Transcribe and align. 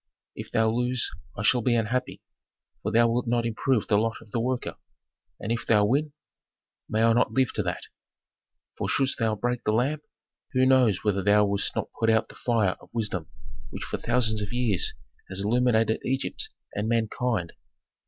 If 0.35 0.51
thou 0.51 0.71
lose 0.71 1.11
I 1.37 1.43
shall 1.43 1.61
be 1.61 1.75
unhappy, 1.75 2.23
for 2.81 2.91
thou 2.91 3.07
wilt 3.07 3.27
not 3.27 3.45
improve 3.45 3.85
the 3.85 3.99
lot 3.99 4.15
of 4.19 4.31
the 4.31 4.39
worker. 4.39 4.77
And 5.39 5.51
if 5.51 5.67
thou 5.67 5.85
win? 5.85 6.13
May 6.89 7.03
I 7.03 7.13
not 7.13 7.33
live 7.33 7.53
to 7.53 7.61
that! 7.61 7.83
for 8.75 8.89
shouldst 8.89 9.19
thou 9.19 9.35
break 9.35 9.63
the 9.63 9.73
lamp, 9.73 10.01
who 10.53 10.65
knows 10.65 11.03
whether 11.03 11.21
thou 11.21 11.45
wouldst 11.45 11.75
not 11.75 11.89
put 11.99 12.09
out 12.09 12.29
the 12.29 12.33
fire 12.35 12.77
of 12.81 12.89
wisdom 12.91 13.27
which 13.69 13.83
for 13.83 13.99
thousands 13.99 14.41
of 14.41 14.51
years 14.51 14.95
has 15.29 15.39
illuminated 15.41 16.01
Egypt 16.03 16.49
and 16.73 16.89
mankind. 16.89 17.53